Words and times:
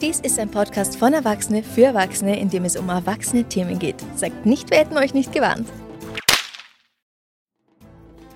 Dies 0.00 0.20
ist 0.20 0.38
ein 0.38 0.48
Podcast 0.48 0.96
von 0.96 1.12
Erwachsene 1.12 1.64
für 1.64 1.86
Erwachsene, 1.86 2.38
in 2.38 2.48
dem 2.48 2.64
es 2.64 2.76
um 2.76 2.88
erwachsene 2.88 3.42
Themen 3.42 3.80
geht. 3.80 3.96
Sagt 4.14 4.46
nicht, 4.46 4.70
wir 4.70 4.78
hätten 4.78 4.96
euch 4.96 5.12
nicht 5.12 5.32
gewarnt. 5.32 5.68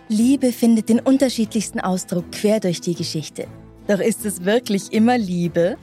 Liebe 0.08 0.50
findet 0.50 0.88
den 0.88 0.98
unterschiedlichsten 0.98 1.78
Ausdruck 1.78 2.32
quer 2.32 2.58
durch 2.58 2.80
die 2.80 2.96
Geschichte. 2.96 3.46
Doch 3.86 4.00
ist 4.00 4.26
es 4.26 4.44
wirklich 4.44 4.92
immer 4.92 5.16
Liebe? 5.16 5.76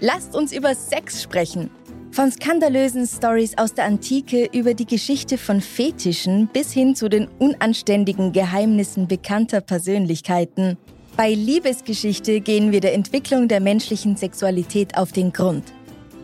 Lasst 0.00 0.34
uns 0.34 0.52
über 0.52 0.74
Sex 0.74 1.22
sprechen. 1.22 1.70
Von 2.10 2.32
skandalösen 2.32 3.06
Stories 3.06 3.56
aus 3.56 3.72
der 3.72 3.84
Antike 3.84 4.48
über 4.52 4.74
die 4.74 4.86
Geschichte 4.86 5.38
von 5.38 5.60
Fetischen 5.60 6.48
bis 6.48 6.72
hin 6.72 6.96
zu 6.96 7.08
den 7.08 7.28
unanständigen 7.38 8.32
Geheimnissen 8.32 9.06
bekannter 9.06 9.60
Persönlichkeiten. 9.60 10.76
Bei 11.20 11.34
Liebesgeschichte 11.34 12.40
gehen 12.40 12.72
wir 12.72 12.80
der 12.80 12.94
Entwicklung 12.94 13.46
der 13.46 13.60
menschlichen 13.60 14.16
Sexualität 14.16 14.96
auf 14.96 15.12
den 15.12 15.34
Grund. 15.34 15.64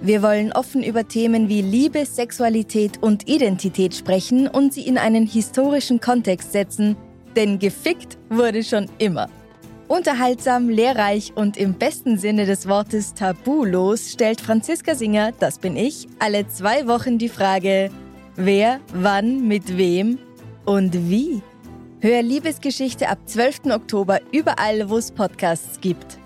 Wir 0.01 0.23
wollen 0.23 0.53
offen 0.53 0.83
über 0.83 1.07
Themen 1.07 1.51
wie 1.51 1.61
Liebe, 1.61 2.07
Sexualität 2.07 3.03
und 3.03 3.29
Identität 3.29 3.95
sprechen 3.95 4.49
und 4.49 4.73
sie 4.73 4.87
in 4.87 4.97
einen 4.97 5.27
historischen 5.27 6.01
Kontext 6.01 6.53
setzen, 6.53 6.97
denn 7.37 7.59
gefickt 7.59 8.17
wurde 8.31 8.65
schon 8.65 8.89
immer. 8.97 9.29
Unterhaltsam, 9.87 10.71
lehrreich 10.71 11.31
und 11.35 11.59
im 11.59 11.75
besten 11.75 12.17
Sinne 12.17 12.47
des 12.47 12.67
Wortes 12.67 13.13
tabulos 13.13 14.13
stellt 14.13 14.41
Franziska 14.41 14.95
Singer, 14.95 15.33
das 15.39 15.59
bin 15.59 15.77
ich, 15.77 16.07
alle 16.21 16.49
zwei 16.49 16.87
Wochen 16.89 17.19
die 17.19 17.29
Frage, 17.29 17.91
wer, 18.37 18.81
wann, 18.95 19.47
mit 19.47 19.77
wem 19.77 20.19
und 20.65 21.11
wie. 21.11 21.43
Hör 22.07 22.23
Liebesgeschichte 22.23 23.09
ab 23.09 23.19
12. 23.27 23.63
Oktober 23.73 24.21
überall, 24.31 24.89
wo 24.89 24.97
es 24.97 25.11
Podcasts 25.11 25.81
gibt. 25.81 26.21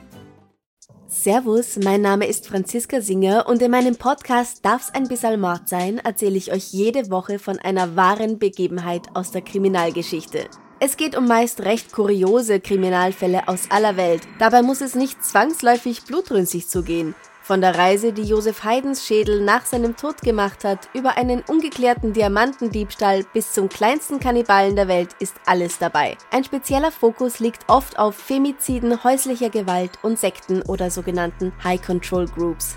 Servus, 1.06 1.78
mein 1.82 2.02
Name 2.02 2.26
ist 2.26 2.46
Franziska 2.46 3.00
Singer 3.00 3.46
und 3.48 3.62
in 3.62 3.70
meinem 3.70 3.96
Podcast 3.96 4.62
Darf's 4.62 4.92
ein 4.92 5.08
bisschen 5.08 5.40
Mord 5.40 5.70
sein, 5.70 5.96
erzähle 5.96 6.36
ich 6.36 6.52
euch 6.52 6.74
jede 6.74 7.10
Woche 7.10 7.38
von 7.38 7.58
einer 7.58 7.96
wahren 7.96 8.38
Begebenheit 8.38 9.04
aus 9.14 9.30
der 9.30 9.40
Kriminalgeschichte. 9.40 10.50
Es 10.80 10.98
geht 10.98 11.16
um 11.16 11.26
meist 11.26 11.62
recht 11.62 11.92
kuriose 11.92 12.60
Kriminalfälle 12.60 13.48
aus 13.48 13.70
aller 13.70 13.96
Welt. 13.96 14.20
Dabei 14.38 14.60
muss 14.60 14.82
es 14.82 14.94
nicht 14.94 15.24
zwangsläufig 15.24 16.04
blutrünstig 16.04 16.68
zugehen. 16.68 17.14
Von 17.50 17.62
der 17.62 17.76
Reise, 17.76 18.12
die 18.12 18.22
Josef 18.22 18.62
Haydns 18.62 19.04
Schädel 19.04 19.40
nach 19.40 19.66
seinem 19.66 19.96
Tod 19.96 20.22
gemacht 20.22 20.62
hat, 20.62 20.88
über 20.94 21.16
einen 21.16 21.42
ungeklärten 21.48 22.12
Diamantendiebstahl 22.12 23.24
bis 23.34 23.52
zum 23.52 23.68
kleinsten 23.68 24.20
Kannibalen 24.20 24.76
der 24.76 24.86
Welt 24.86 25.16
ist 25.18 25.34
alles 25.46 25.76
dabei. 25.76 26.16
Ein 26.30 26.44
spezieller 26.44 26.92
Fokus 26.92 27.40
liegt 27.40 27.68
oft 27.68 27.98
auf 27.98 28.14
Femiziden, 28.14 29.02
häuslicher 29.02 29.50
Gewalt 29.50 29.98
und 30.02 30.16
Sekten 30.16 30.62
oder 30.62 30.92
sogenannten 30.92 31.52
High 31.64 31.84
Control 31.84 32.26
Groups. 32.26 32.76